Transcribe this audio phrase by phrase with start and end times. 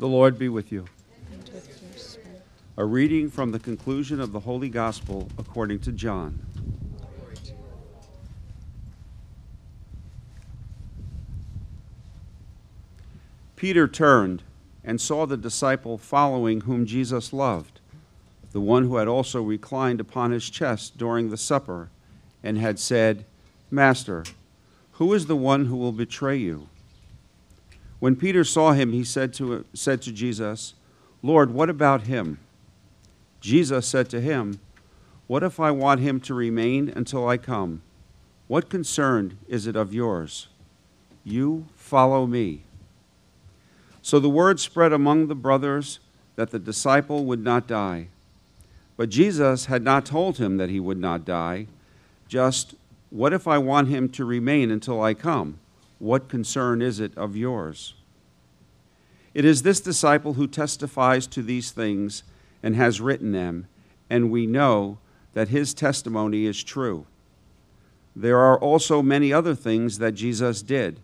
[0.00, 0.86] The Lord be with you.
[2.78, 6.38] A reading from the conclusion of the Holy Gospel according to John.
[13.56, 14.42] Peter turned
[14.82, 17.80] and saw the disciple following whom Jesus loved,
[18.52, 21.90] the one who had also reclined upon his chest during the supper,
[22.42, 23.26] and had said,
[23.70, 24.24] Master,
[24.92, 26.70] who is the one who will betray you?
[28.00, 30.74] When Peter saw him, he said to, said to Jesus,
[31.22, 32.38] Lord, what about him?
[33.40, 34.58] Jesus said to him,
[35.26, 37.82] What if I want him to remain until I come?
[38.48, 40.48] What concern is it of yours?
[41.24, 42.62] You follow me.
[44.02, 46.00] So the word spread among the brothers
[46.36, 48.08] that the disciple would not die.
[48.96, 51.66] But Jesus had not told him that he would not die.
[52.28, 52.74] Just,
[53.10, 55.58] what if I want him to remain until I come?
[56.00, 57.94] What concern is it of yours?
[59.34, 62.24] It is this disciple who testifies to these things
[62.62, 63.68] and has written them,
[64.08, 64.98] and we know
[65.34, 67.06] that his testimony is true.
[68.16, 71.00] There are also many other things that Jesus did,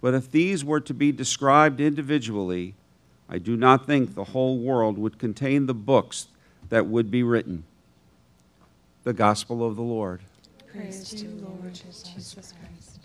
[0.00, 2.74] but if these were to be described individually,
[3.28, 6.26] I do not think the whole world would contain the books
[6.68, 7.64] that would be written.
[9.04, 10.22] The Gospel of the Lord.
[10.70, 12.98] Praise to you, Lord Jesus Christ.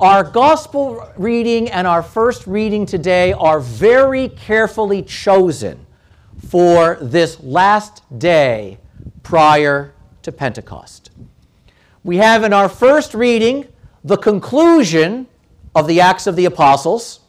[0.00, 5.84] Our gospel reading and our first reading today are very carefully chosen
[6.48, 8.78] for this last day
[9.22, 11.10] prior to Pentecost.
[12.02, 13.68] We have in our first reading
[14.02, 15.26] the conclusion
[15.74, 17.20] of the Acts of the Apostles,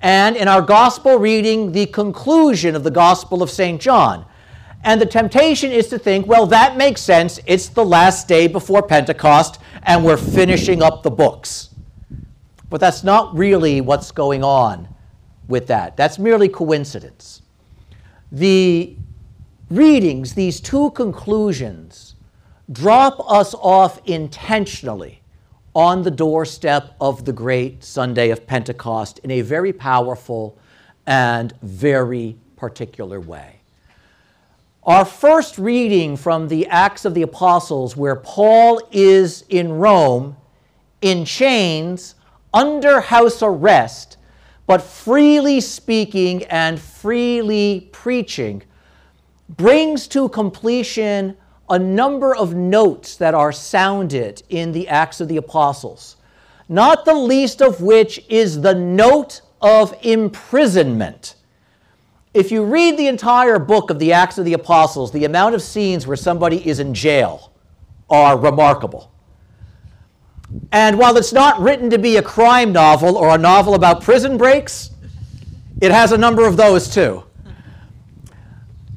[0.00, 3.80] and in our gospel reading, the conclusion of the Gospel of St.
[3.80, 4.24] John.
[4.84, 7.40] And the temptation is to think, well, that makes sense.
[7.44, 11.70] It's the last day before Pentecost, and we're finishing up the books.
[12.72, 14.88] But that's not really what's going on
[15.46, 15.94] with that.
[15.94, 17.42] That's merely coincidence.
[18.32, 18.96] The
[19.68, 22.14] readings, these two conclusions,
[22.72, 25.20] drop us off intentionally
[25.74, 30.56] on the doorstep of the great Sunday of Pentecost in a very powerful
[31.06, 33.60] and very particular way.
[34.84, 40.38] Our first reading from the Acts of the Apostles, where Paul is in Rome
[41.02, 42.14] in chains,
[42.52, 44.16] under house arrest,
[44.66, 48.62] but freely speaking and freely preaching,
[49.48, 51.36] brings to completion
[51.68, 56.16] a number of notes that are sounded in the Acts of the Apostles,
[56.68, 61.36] not the least of which is the note of imprisonment.
[62.34, 65.62] If you read the entire book of the Acts of the Apostles, the amount of
[65.62, 67.52] scenes where somebody is in jail
[68.08, 69.11] are remarkable.
[70.70, 74.36] And while it's not written to be a crime novel or a novel about prison
[74.36, 74.90] breaks,
[75.80, 77.24] it has a number of those too.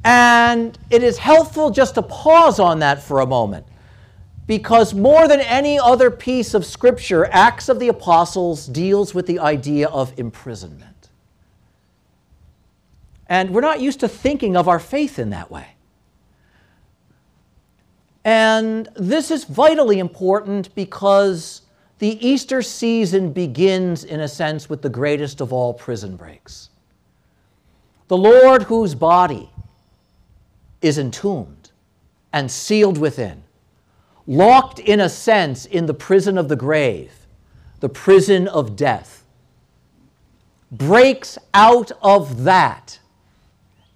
[0.04, 3.66] And it is helpful just to pause on that for a moment
[4.48, 9.40] because more than any other piece of scripture, Acts of the Apostles deals with the
[9.40, 11.10] idea of imprisonment.
[13.28, 15.75] And we're not used to thinking of our faith in that way.
[18.25, 21.62] And this is vitally important because
[22.00, 26.69] the Easter season begins, in a sense, with the greatest of all prison breaks.
[28.08, 29.52] The Lord, whose body
[30.81, 31.69] is entombed
[32.34, 33.44] and sealed within,
[34.25, 37.13] locked in a sense in the prison of the grave,
[37.80, 39.24] the prison of death,
[40.72, 43.00] breaks out of that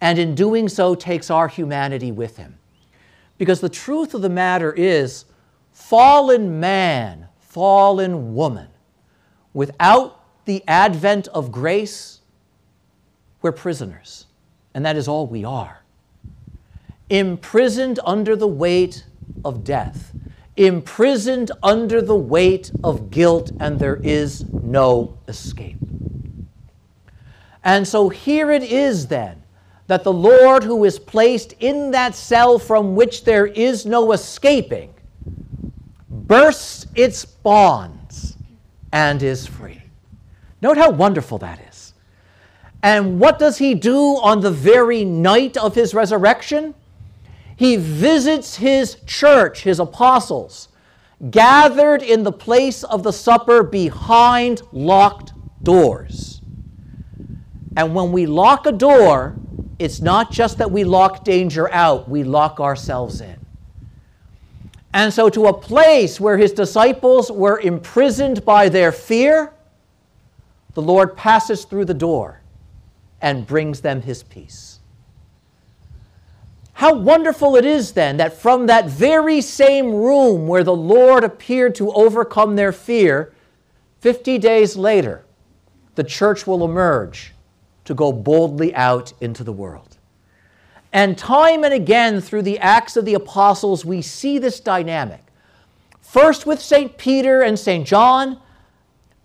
[0.01, 2.58] and in doing so takes our humanity with him.
[3.39, 5.25] Because the truth of the matter is,
[5.71, 8.67] fallen man, fallen woman,
[9.53, 12.19] without the advent of grace,
[13.41, 14.27] we're prisoners.
[14.73, 15.83] And that is all we are.
[17.09, 19.05] Imprisoned under the weight
[19.45, 20.11] of death,
[20.57, 25.77] imprisoned under the weight of guilt, and there is no escape.
[27.63, 29.41] And so here it is then
[29.89, 34.93] that the Lord, who is placed in that cell from which there is no escaping,
[36.07, 38.37] bursts its bonds
[38.93, 39.81] and is free.
[40.61, 41.95] Note how wonderful that is.
[42.83, 46.75] And what does he do on the very night of his resurrection?
[47.55, 50.67] He visits his church, his apostles,
[51.31, 55.33] gathered in the place of the supper behind locked
[55.63, 56.41] doors.
[57.75, 59.35] And when we lock a door,
[59.79, 63.37] it's not just that we lock danger out, we lock ourselves in.
[64.93, 69.53] And so, to a place where his disciples were imprisoned by their fear,
[70.73, 72.41] the Lord passes through the door
[73.21, 74.79] and brings them his peace.
[76.73, 81.75] How wonderful it is then that from that very same room where the Lord appeared
[81.75, 83.33] to overcome their fear,
[83.99, 85.25] 50 days later,
[85.95, 87.33] the church will emerge
[87.89, 89.97] to go boldly out into the world.
[90.93, 95.23] And time and again through the Acts of the Apostles, we see this dynamic.
[95.99, 96.99] First with St.
[96.99, 97.87] Peter and St.
[97.87, 98.39] John,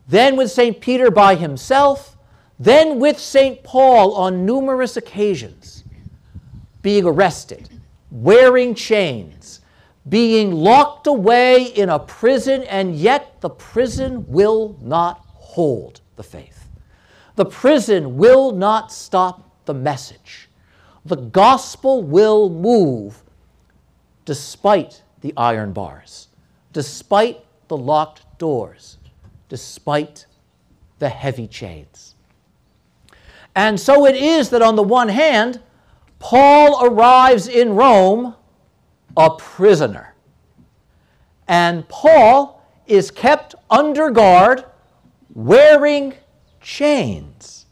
[0.08, 0.80] then with St.
[0.80, 2.16] Peter by himself,
[2.58, 3.62] then with St.
[3.62, 5.84] Paul on numerous occasions,
[6.80, 7.68] being arrested,
[8.10, 9.60] wearing chains,
[10.08, 16.53] being locked away in a prison, and yet the prison will not hold the faith.
[17.36, 20.48] The prison will not stop the message.
[21.04, 23.22] The gospel will move
[24.24, 26.28] despite the iron bars,
[26.72, 28.98] despite the locked doors,
[29.48, 30.26] despite
[30.98, 32.14] the heavy chains.
[33.54, 35.60] And so it is that on the one hand,
[36.18, 38.34] Paul arrives in Rome
[39.16, 40.14] a prisoner.
[41.46, 44.64] And Paul is kept under guard
[45.34, 46.14] wearing
[46.64, 47.66] chains.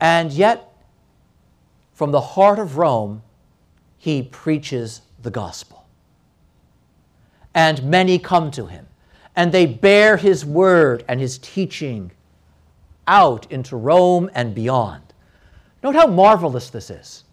[0.00, 0.70] And yet,
[1.94, 3.22] from the heart of Rome,
[3.96, 5.86] he preaches the gospel.
[7.54, 8.86] And many come to him,
[9.34, 12.10] and they bear his word and his teaching
[13.06, 15.14] out into Rome and beyond.
[15.82, 17.24] Note how marvelous this is.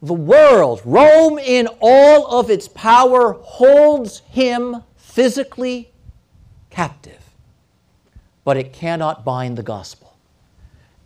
[0.00, 5.92] The world, Rome in all of its power, holds him physically
[6.70, 7.23] captive
[8.44, 10.16] but it cannot bind the gospel.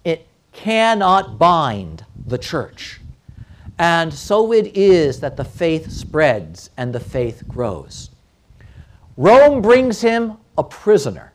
[0.04, 3.00] It cannot bind the church.
[3.78, 8.10] And so it is that the faith spreads and the faith grows.
[9.16, 11.32] Rome brings him a prisoner,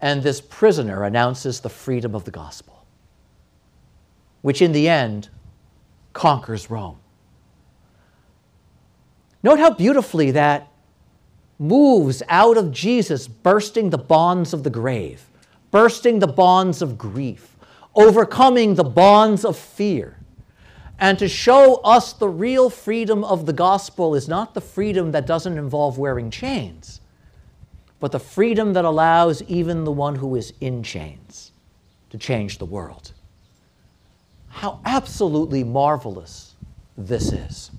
[0.00, 2.84] and this prisoner announces the freedom of the gospel,
[4.42, 5.28] which in the end
[6.14, 6.98] conquers Rome.
[9.42, 10.68] Note how beautifully that
[11.58, 15.26] moves out of Jesus, bursting the bonds of the grave,
[15.70, 17.56] bursting the bonds of grief,
[17.94, 20.18] overcoming the bonds of fear.
[20.98, 25.26] And to show us the real freedom of the gospel is not the freedom that
[25.26, 27.00] doesn't involve wearing chains,
[28.00, 31.52] but the freedom that allows even the one who is in chains
[32.10, 33.12] to change the world.
[34.48, 36.54] How absolutely marvelous
[36.96, 37.72] this is.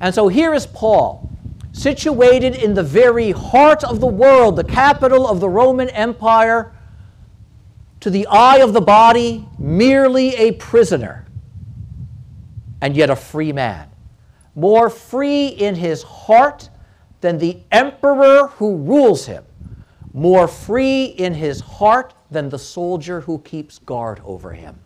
[0.00, 1.30] And so here is Paul
[1.72, 6.72] situated in the very heart of the world, the capital of the Roman Empire,
[8.00, 11.26] to the eye of the body, merely a prisoner,
[12.80, 13.90] and yet a free man.
[14.54, 16.70] More free in his heart
[17.20, 19.44] than the emperor who rules him,
[20.12, 24.78] more free in his heart than the soldier who keeps guard over him.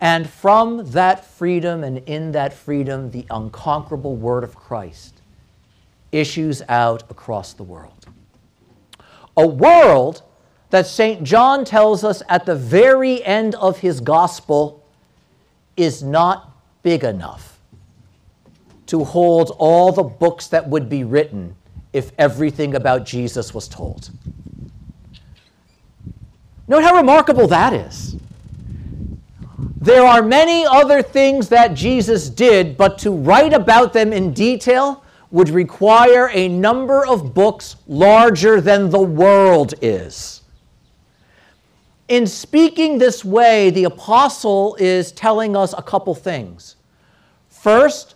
[0.00, 5.21] And from that freedom and in that freedom, the unconquerable word of Christ
[6.12, 8.06] issues out across the world.
[9.36, 10.22] A world
[10.70, 11.24] that St.
[11.24, 14.84] John tells us at the very end of his gospel
[15.76, 17.58] is not big enough
[18.86, 21.56] to hold all the books that would be written
[21.92, 24.10] if everything about Jesus was told.
[26.68, 28.16] Note how remarkable that is.
[29.80, 35.01] There are many other things that Jesus did, but to write about them in detail
[35.32, 40.42] would require a number of books larger than the world is.
[42.08, 46.76] In speaking this way, the apostle is telling us a couple things.
[47.48, 48.14] First,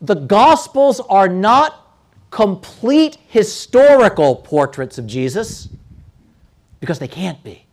[0.00, 1.94] the Gospels are not
[2.30, 5.68] complete historical portraits of Jesus
[6.80, 7.66] because they can't be.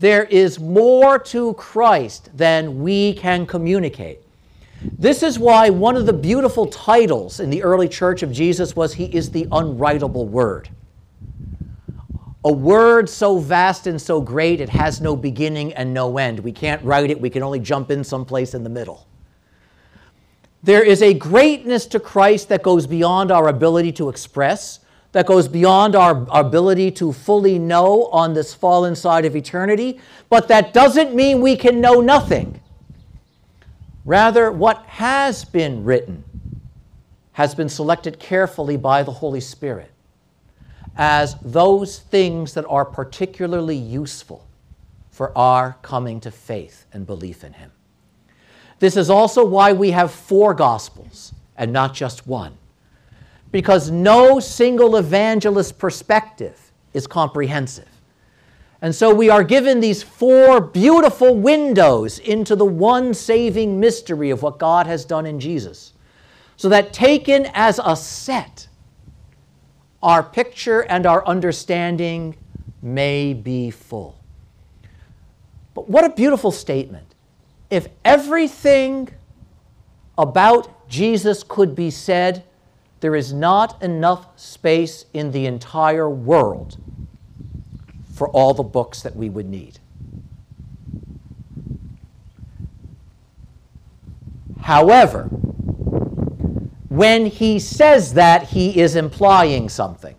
[0.00, 4.23] There is more to Christ than we can communicate.
[4.98, 8.94] This is why one of the beautiful titles in the early church of Jesus was
[8.94, 10.68] He is the unwritable Word.
[12.44, 16.38] A word so vast and so great, it has no beginning and no end.
[16.40, 19.06] We can't write it, we can only jump in someplace in the middle.
[20.62, 24.80] There is a greatness to Christ that goes beyond our ability to express,
[25.12, 30.00] that goes beyond our, our ability to fully know on this fallen side of eternity,
[30.28, 32.60] but that doesn't mean we can know nothing.
[34.04, 36.24] Rather, what has been written
[37.32, 39.90] has been selected carefully by the Holy Spirit
[40.96, 44.46] as those things that are particularly useful
[45.10, 47.72] for our coming to faith and belief in Him.
[48.78, 52.56] This is also why we have four Gospels and not just one.
[53.50, 57.88] Because no single evangelist perspective is comprehensive.
[58.84, 64.42] And so we are given these four beautiful windows into the one saving mystery of
[64.42, 65.94] what God has done in Jesus.
[66.58, 68.68] So that taken as a set,
[70.02, 72.36] our picture and our understanding
[72.82, 74.20] may be full.
[75.72, 77.14] But what a beautiful statement.
[77.70, 79.08] If everything
[80.18, 82.44] about Jesus could be said,
[83.00, 86.76] there is not enough space in the entire world
[88.14, 89.80] for all the books that we would need.
[94.60, 95.24] However,
[96.88, 100.14] when he says that, he is implying something.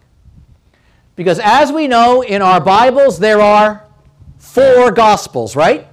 [1.16, 3.88] Because as we know in our Bibles, there are
[4.38, 5.88] four Gospels, right?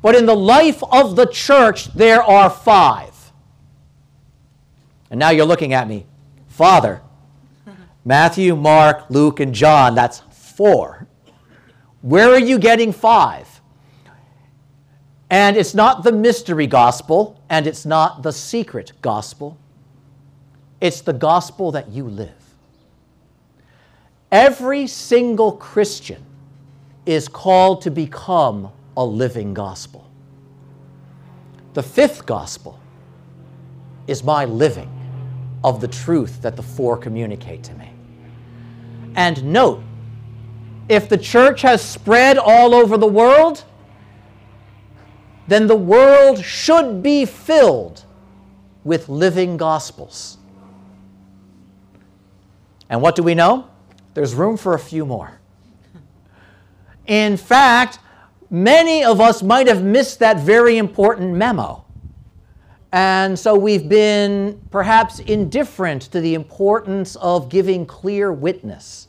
[0.00, 3.14] But in the life of the church, there are five.
[5.10, 6.06] And now you're looking at me.
[6.48, 7.02] Father,
[8.04, 10.22] Matthew, Mark, Luke, and John, that's
[10.56, 11.06] four.
[12.00, 13.60] Where are you getting five?
[15.28, 19.58] And it's not the mystery gospel, and it's not the secret gospel.
[20.80, 22.30] It's the gospel that you live.
[24.32, 26.24] Every single Christian
[27.04, 30.08] is called to become a living gospel.
[31.74, 32.80] The fifth gospel
[34.06, 34.90] is my living
[35.62, 37.92] of the truth that the four communicate to me.
[39.16, 39.82] And note,
[40.88, 43.64] if the church has spread all over the world,
[45.48, 48.04] then the world should be filled
[48.84, 50.38] with living gospels.
[52.88, 53.68] And what do we know?
[54.14, 55.40] There's room for a few more.
[57.06, 57.98] In fact,
[58.50, 61.84] many of us might have missed that very important memo.
[62.92, 69.08] And so we've been perhaps indifferent to the importance of giving clear witness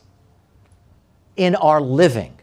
[1.38, 2.38] in our living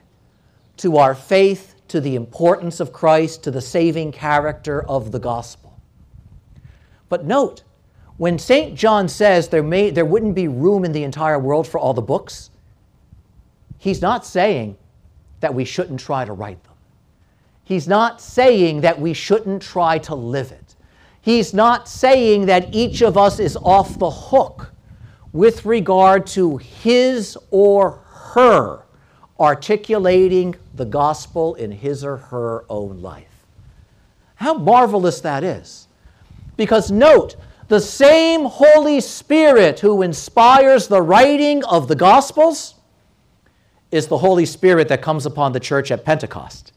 [0.78, 5.78] to our faith, to the importance of Christ, to the saving character of the gospel.
[7.08, 7.62] But note,
[8.16, 8.74] when St.
[8.74, 12.02] John says there, may, there wouldn't be room in the entire world for all the
[12.02, 12.50] books,
[13.78, 14.76] he's not saying
[15.40, 16.72] that we shouldn't try to write them.
[17.64, 20.76] He's not saying that we shouldn't try to live it.
[21.20, 24.72] He's not saying that each of us is off the hook
[25.32, 28.02] with regard to his or
[28.34, 28.83] her
[29.38, 33.46] articulating the gospel in his or her own life.
[34.36, 35.88] How marvelous that is.
[36.56, 37.36] Because note,
[37.68, 42.74] the same Holy Spirit who inspires the writing of the gospels
[43.90, 46.72] is the Holy Spirit that comes upon the church at Pentecost.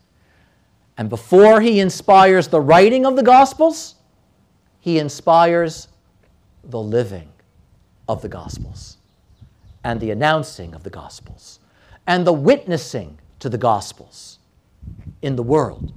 [0.98, 3.96] And before he inspires the writing of the gospels,
[4.80, 5.90] he inspires
[6.64, 7.30] the living
[8.08, 8.98] of the gospels
[9.84, 11.60] and the announcing of the gospels
[12.08, 14.40] and the witnessing to the Gospels
[15.22, 15.92] in the world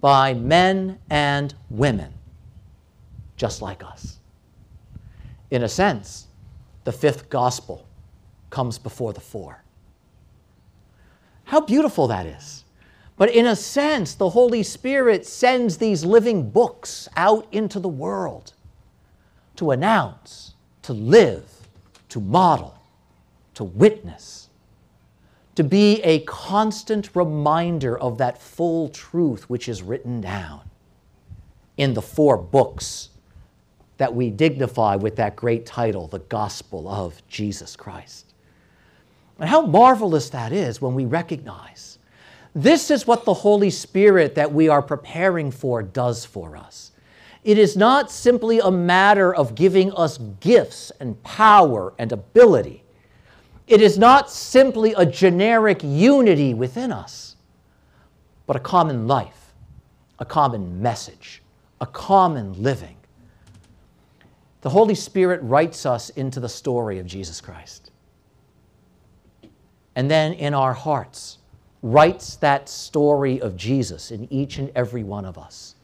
[0.00, 2.14] by men and women
[3.36, 4.18] just like us.
[5.50, 6.26] In a sense,
[6.84, 7.86] the fifth gospel
[8.48, 9.62] comes before the four.
[11.44, 12.64] How beautiful that is.
[13.18, 18.52] But in a sense, the Holy Spirit sends these living books out into the world
[19.56, 21.44] to announce, to live,
[22.10, 22.78] to model,
[23.54, 24.45] to witness
[25.56, 30.60] to be a constant reminder of that full truth which is written down
[31.76, 33.08] in the four books
[33.96, 38.34] that we dignify with that great title, the Gospel of Jesus Christ.
[39.38, 41.98] And how marvelous that is when we recognize
[42.54, 46.92] this is what the Holy Spirit that we are preparing for does for us.
[47.44, 52.82] It is not simply a matter of giving us gifts and power and ability
[53.66, 57.36] it is not simply a generic unity within us,
[58.46, 59.52] but a common life,
[60.18, 61.42] a common message,
[61.80, 62.96] a common living.
[64.60, 67.90] The Holy Spirit writes us into the story of Jesus Christ.
[69.96, 71.38] And then in our hearts,
[71.82, 75.74] writes that story of Jesus in each and every one of us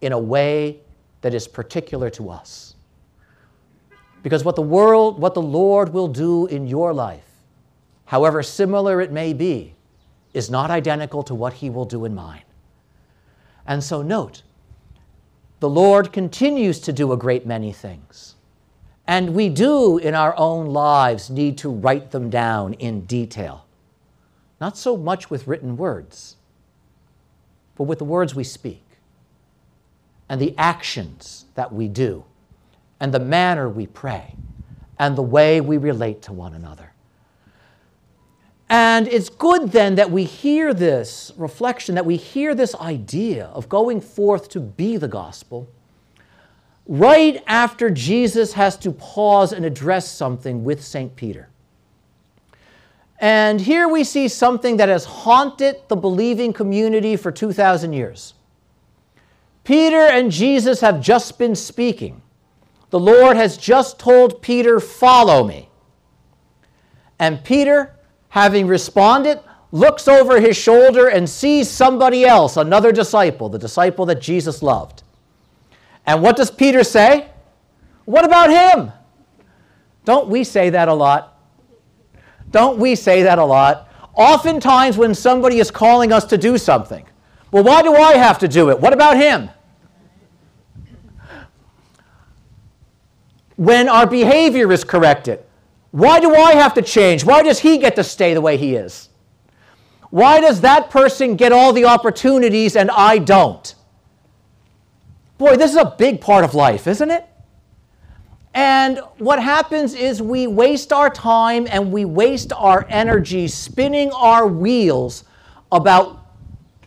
[0.00, 0.80] in a way
[1.20, 2.74] that is particular to us.
[4.22, 7.24] Because what the world, what the Lord will do in your life,
[8.06, 9.74] however similar it may be,
[10.32, 12.42] is not identical to what he will do in mine.
[13.66, 14.42] And so note,
[15.60, 18.36] the Lord continues to do a great many things.
[19.06, 23.66] And we do in our own lives need to write them down in detail.
[24.60, 26.36] Not so much with written words,
[27.76, 28.84] but with the words we speak
[30.28, 32.24] and the actions that we do
[33.02, 34.36] and the manner we pray
[34.96, 36.92] and the way we relate to one another.
[38.70, 43.68] And it's good then that we hear this reflection, that we hear this idea of
[43.68, 45.68] going forth to be the gospel
[46.86, 51.16] right after Jesus has to pause and address something with St.
[51.16, 51.48] Peter.
[53.18, 58.34] And here we see something that has haunted the believing community for 2,000 years.
[59.64, 62.21] Peter and Jesus have just been speaking.
[62.92, 65.70] The Lord has just told Peter, Follow me.
[67.18, 67.96] And Peter,
[68.28, 74.20] having responded, looks over his shoulder and sees somebody else, another disciple, the disciple that
[74.20, 75.04] Jesus loved.
[76.04, 77.30] And what does Peter say?
[78.04, 78.92] What about him?
[80.04, 81.40] Don't we say that a lot?
[82.50, 83.88] Don't we say that a lot?
[84.12, 87.06] Oftentimes, when somebody is calling us to do something,
[87.52, 88.78] well, why do I have to do it?
[88.78, 89.48] What about him?
[93.56, 95.40] When our behavior is corrected,
[95.90, 97.24] why do I have to change?
[97.24, 99.10] Why does he get to stay the way he is?
[100.10, 103.74] Why does that person get all the opportunities and I don't?
[105.38, 107.26] Boy, this is a big part of life, isn't it?
[108.54, 114.46] And what happens is we waste our time and we waste our energy spinning our
[114.46, 115.24] wheels
[115.70, 116.26] about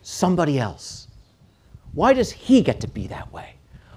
[0.02, 1.08] somebody else.
[1.92, 3.54] Why does he get to be that way?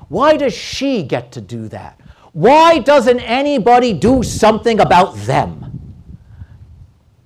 [0.07, 1.99] Why does she get to do that?
[2.33, 5.65] Why doesn't anybody do something about them?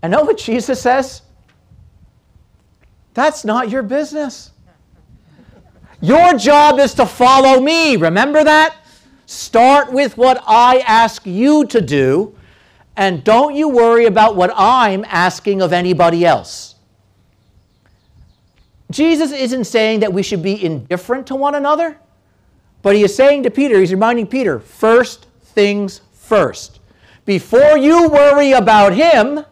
[0.01, 1.21] And know what Jesus says?
[3.13, 4.51] That's not your business.
[6.01, 7.95] Your job is to follow me.
[7.95, 8.75] Remember that?
[9.25, 12.35] Start with what I ask you to do,
[12.97, 16.75] and don't you worry about what I'm asking of anybody else.
[18.91, 21.97] Jesus isn't saying that we should be indifferent to one another,
[22.83, 26.79] but he is saying to Peter, he's reminding Peter, first things first.
[27.25, 29.43] Before you worry about him,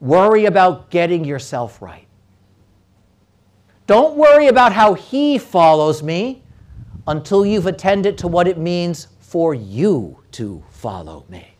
[0.00, 2.06] worry about getting yourself right.
[3.88, 6.42] Don't worry about how he follows me
[7.08, 11.54] until you've attended to what it means for you to follow me.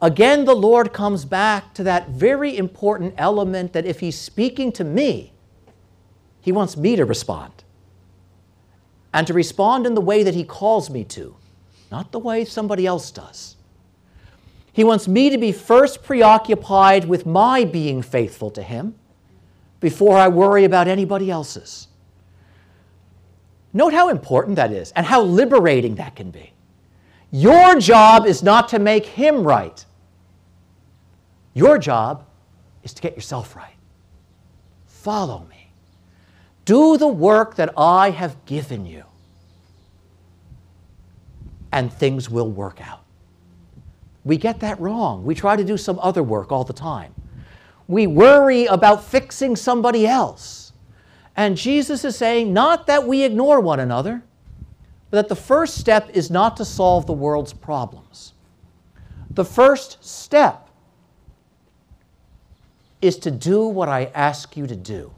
[0.00, 4.84] Again, the Lord comes back to that very important element that if He's speaking to
[4.84, 5.32] me,
[6.40, 7.64] He wants me to respond.
[9.12, 11.36] And to respond in the way that He calls me to,
[11.90, 13.56] not the way somebody else does.
[14.72, 18.94] He wants me to be first preoccupied with my being faithful to Him
[19.80, 21.88] before I worry about anybody else's.
[23.72, 26.52] Note how important that is and how liberating that can be.
[27.30, 29.84] Your job is not to make him right.
[31.52, 32.24] Your job
[32.82, 33.74] is to get yourself right.
[34.86, 35.55] Follow me.
[36.66, 39.04] Do the work that I have given you,
[41.72, 43.04] and things will work out.
[44.24, 45.24] We get that wrong.
[45.24, 47.14] We try to do some other work all the time.
[47.86, 50.72] We worry about fixing somebody else.
[51.36, 54.24] And Jesus is saying not that we ignore one another,
[55.10, 58.32] but that the first step is not to solve the world's problems.
[59.30, 60.68] The first step
[63.00, 65.12] is to do what I ask you to do.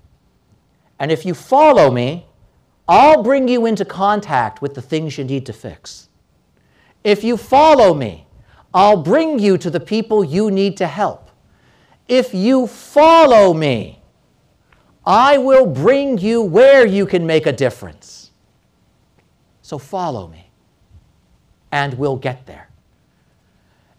[0.99, 2.27] And if you follow me,
[2.89, 6.09] I'll bring you into contact with the things you need to fix.
[7.05, 8.27] If you follow me,
[8.73, 11.31] I'll bring you to the people you need to help.
[12.09, 14.03] If you follow me,
[15.05, 18.31] I will bring you where you can make a difference.
[19.63, 20.51] So follow me,
[21.73, 22.69] and we'll get there.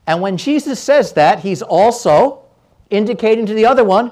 [0.07, 2.43] And when Jesus says that, he's also
[2.89, 4.12] indicating to the other one,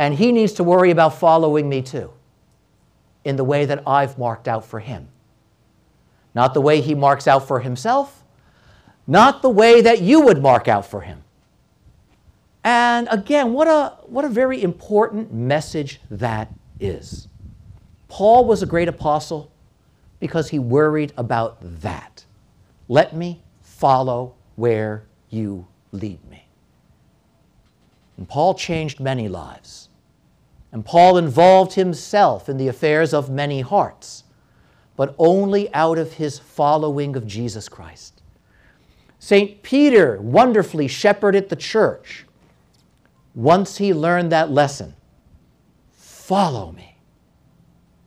[0.00, 2.10] and he needs to worry about following me too,
[3.22, 5.08] in the way that I've marked out for him.
[6.34, 8.24] Not the way he marks out for himself,
[9.06, 11.22] not the way that you would mark out for him.
[12.64, 17.28] And again, what a, what a very important message that is.
[18.08, 19.52] Paul was a great apostle
[20.18, 22.24] because he worried about that.
[22.88, 26.46] Let me follow where you lead me.
[28.16, 29.89] And Paul changed many lives.
[30.72, 34.24] And Paul involved himself in the affairs of many hearts,
[34.96, 38.22] but only out of his following of Jesus Christ.
[39.18, 39.62] St.
[39.62, 42.24] Peter wonderfully shepherded the church
[43.34, 44.94] once he learned that lesson,
[45.92, 46.96] follow me,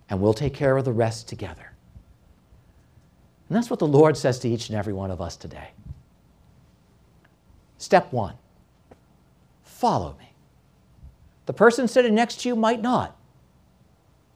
[0.10, 1.72] and we'll take care of the rest together.
[3.48, 5.70] And that's what the Lord says to each and every one of us today.
[7.78, 8.36] Step one
[9.64, 10.33] follow me.
[11.46, 13.18] The person sitting next to you might not,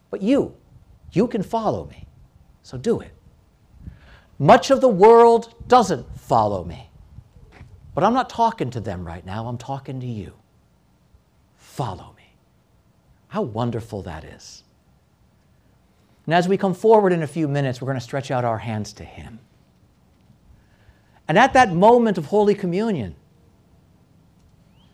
[0.09, 0.55] but you,
[1.11, 2.05] you can follow me.
[2.63, 3.13] So do it.
[4.39, 6.89] Much of the world doesn't follow me.
[7.95, 10.33] But I'm not talking to them right now, I'm talking to you.
[11.55, 12.35] Follow me.
[13.29, 14.63] How wonderful that is.
[16.25, 18.57] And as we come forward in a few minutes, we're going to stretch out our
[18.57, 19.39] hands to Him.
[21.27, 23.15] And at that moment of Holy Communion,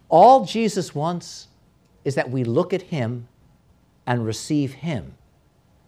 [0.09, 1.47] all Jesus wants
[2.03, 3.27] is that we look at Him
[4.05, 5.15] and receive Him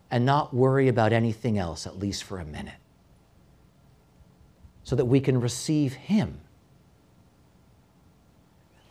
[0.10, 2.80] and not worry about anything else, at least for a minute,
[4.84, 6.40] so that we can receive Him,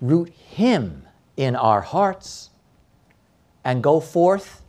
[0.00, 1.06] root Him
[1.36, 2.50] in our hearts,
[3.64, 4.62] and go forth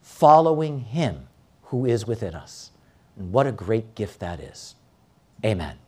[0.00, 1.28] following Him
[1.64, 2.70] who is within us.
[3.16, 4.74] And what a great gift that is.
[5.44, 5.78] Amen.